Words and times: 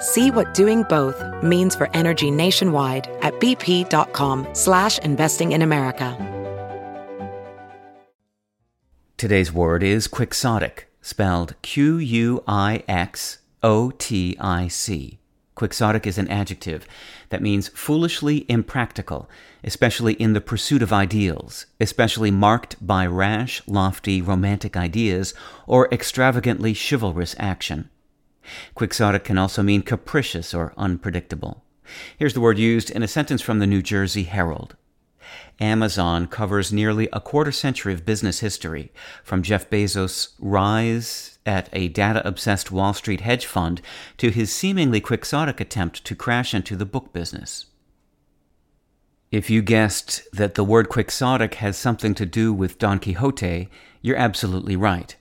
See 0.00 0.30
what 0.30 0.54
doing 0.54 0.82
both 0.84 1.22
means 1.42 1.76
for 1.76 1.90
energy 1.94 2.30
nationwide 2.30 3.06
at 3.20 3.34
bp.com 3.34 4.48
slash 4.54 4.98
investing 5.00 5.52
in 5.52 5.60
America. 5.60 6.16
Today's 9.18 9.52
word 9.52 9.82
is 9.82 10.08
quixotic, 10.08 10.90
spelled 11.02 11.54
Q-U-I-X-O-T-I-C. 11.60 12.38
Quixotic 15.54 16.06
is 16.06 16.16
an 16.16 16.28
adjective 16.28 16.86
that 17.28 17.42
means 17.42 17.68
foolishly 17.68 18.46
impractical, 18.48 19.28
especially 19.62 20.14
in 20.14 20.32
the 20.32 20.40
pursuit 20.40 20.80
of 20.80 20.94
ideals, 20.94 21.66
especially 21.78 22.30
marked 22.30 22.76
by 22.80 23.04
rash, 23.06 23.60
lofty, 23.66 24.22
romantic 24.22 24.74
ideas 24.74 25.34
or 25.66 25.86
extravagantly 25.92 26.72
chivalrous 26.72 27.36
action. 27.38 27.90
Quixotic 28.74 29.24
can 29.24 29.38
also 29.38 29.62
mean 29.62 29.82
capricious 29.82 30.54
or 30.54 30.74
unpredictable. 30.76 31.64
Here's 32.16 32.34
the 32.34 32.40
word 32.40 32.58
used 32.58 32.90
in 32.90 33.02
a 33.02 33.08
sentence 33.08 33.42
from 33.42 33.58
the 33.58 33.66
New 33.66 33.82
Jersey 33.82 34.24
Herald. 34.24 34.76
Amazon 35.60 36.26
covers 36.26 36.72
nearly 36.72 37.08
a 37.12 37.20
quarter 37.20 37.52
century 37.52 37.92
of 37.92 38.06
business 38.06 38.40
history, 38.40 38.92
from 39.22 39.42
Jeff 39.42 39.68
Bezos' 39.68 40.30
rise 40.38 41.38
at 41.44 41.68
a 41.72 41.88
data 41.88 42.26
obsessed 42.26 42.70
Wall 42.70 42.94
Street 42.94 43.20
hedge 43.20 43.46
fund 43.46 43.82
to 44.16 44.30
his 44.30 44.52
seemingly 44.52 45.00
quixotic 45.00 45.60
attempt 45.60 46.04
to 46.04 46.14
crash 46.14 46.54
into 46.54 46.76
the 46.76 46.86
book 46.86 47.12
business. 47.12 47.66
If 49.30 49.48
you 49.48 49.62
guessed 49.62 50.22
that 50.32 50.54
the 50.54 50.64
word 50.64 50.88
quixotic 50.88 51.54
has 51.56 51.76
something 51.76 52.14
to 52.14 52.26
do 52.26 52.52
with 52.52 52.78
Don 52.78 52.98
Quixote, 52.98 53.68
you're 54.02 54.16
absolutely 54.16 54.74
right. 54.74 55.14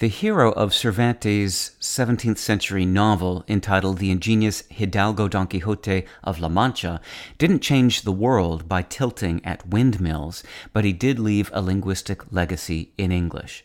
The 0.00 0.06
hero 0.06 0.52
of 0.52 0.72
Cervantes' 0.72 1.72
17th 1.80 2.38
century 2.38 2.86
novel 2.86 3.44
entitled 3.48 3.98
The 3.98 4.12
Ingenious 4.12 4.62
Hidalgo 4.70 5.26
Don 5.26 5.48
Quixote 5.48 6.04
of 6.22 6.38
La 6.38 6.48
Mancha 6.48 7.00
didn't 7.36 7.62
change 7.62 8.02
the 8.02 8.12
world 8.12 8.68
by 8.68 8.82
tilting 8.82 9.44
at 9.44 9.66
windmills, 9.66 10.44
but 10.72 10.84
he 10.84 10.92
did 10.92 11.18
leave 11.18 11.50
a 11.52 11.60
linguistic 11.60 12.32
legacy 12.32 12.92
in 12.96 13.10
English. 13.10 13.64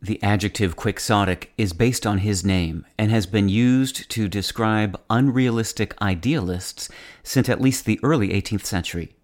The 0.00 0.22
adjective 0.22 0.76
quixotic 0.76 1.52
is 1.58 1.72
based 1.72 2.06
on 2.06 2.18
his 2.18 2.44
name 2.44 2.86
and 2.96 3.10
has 3.10 3.26
been 3.26 3.48
used 3.48 4.08
to 4.10 4.28
describe 4.28 5.00
unrealistic 5.10 6.00
idealists 6.00 6.88
since 7.24 7.48
at 7.48 7.60
least 7.60 7.84
the 7.84 7.98
early 8.04 8.28
18th 8.28 8.64
century. 8.64 9.16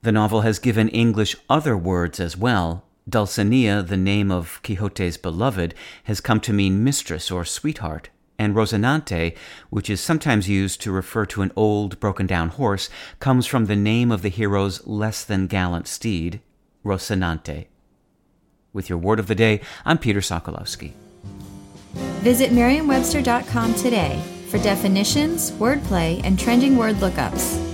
The 0.00 0.12
novel 0.12 0.40
has 0.40 0.58
given 0.58 0.88
English 0.88 1.36
other 1.50 1.76
words 1.76 2.18
as 2.18 2.34
well, 2.34 2.86
Dulcinea, 3.08 3.82
the 3.82 3.96
name 3.96 4.30
of 4.30 4.60
Quixote's 4.62 5.16
beloved, 5.16 5.74
has 6.04 6.20
come 6.20 6.40
to 6.40 6.52
mean 6.52 6.84
mistress 6.84 7.30
or 7.30 7.44
sweetheart, 7.44 8.10
and 8.38 8.54
Rocinante, 8.54 9.36
which 9.70 9.90
is 9.90 10.00
sometimes 10.00 10.48
used 10.48 10.80
to 10.82 10.92
refer 10.92 11.26
to 11.26 11.42
an 11.42 11.52
old, 11.56 11.98
broken 11.98 12.26
down 12.26 12.50
horse, 12.50 12.88
comes 13.18 13.46
from 13.46 13.66
the 13.66 13.76
name 13.76 14.12
of 14.12 14.22
the 14.22 14.28
hero's 14.28 14.86
less 14.86 15.24
than 15.24 15.46
gallant 15.46 15.88
steed, 15.88 16.40
Rocinante. 16.84 17.66
With 18.72 18.88
your 18.88 18.98
word 18.98 19.18
of 19.18 19.26
the 19.26 19.34
day, 19.34 19.60
I'm 19.84 19.98
Peter 19.98 20.20
Sokolowski. 20.20 20.92
Visit 22.22 22.52
Merriam-Webster.com 22.52 23.74
today 23.74 24.22
for 24.48 24.58
definitions, 24.58 25.50
wordplay, 25.52 26.20
and 26.24 26.38
trending 26.38 26.76
word 26.76 26.96
lookups. 26.96 27.71